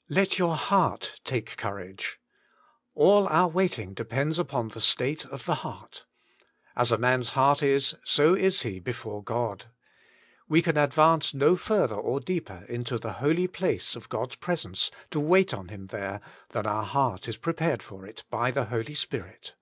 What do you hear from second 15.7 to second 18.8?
there, than our heart is prepared for it by the